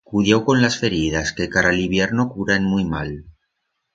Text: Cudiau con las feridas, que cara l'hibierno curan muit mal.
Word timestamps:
Cudiau 0.09 0.41
con 0.47 0.61
las 0.63 0.77
feridas, 0.83 1.33
que 1.39 1.47
cara 1.57 1.75
l'hibierno 1.75 2.27
curan 2.33 2.67
muit 2.73 2.91
mal. 2.97 3.15